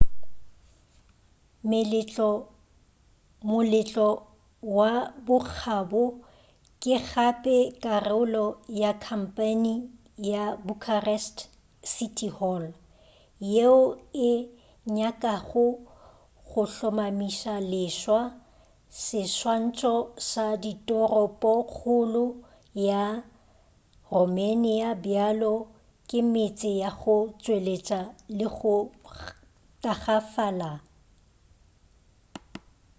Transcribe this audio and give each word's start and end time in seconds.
moletlo 3.49 4.09
wa 4.77 4.91
bokgabo 5.25 6.03
ke 6.81 6.95
gape 7.11 7.57
karolo 7.83 8.45
ya 8.81 8.91
khampeine 9.05 9.73
ka 10.31 10.43
bucharest 10.65 11.37
city 11.93 12.27
hall 12.37 12.65
yeo 13.53 13.79
e 14.29 14.31
nyakago 14.97 15.65
go 16.49 16.61
hlomamiša-leswa 16.73 18.21
seswantšho 19.03 19.95
sa 20.29 20.45
toropokgolo 20.87 22.25
ya 22.87 23.03
romanian 24.13 24.93
bjalo 25.03 25.53
ka 26.09 26.19
metse 26.33 26.69
ya 26.81 26.89
go 26.99 27.15
tšweletša 27.41 27.99
le 28.37 28.47
go 28.57 28.75
tagafala 29.83 30.71